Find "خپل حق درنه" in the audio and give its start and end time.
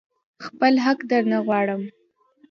0.45-1.39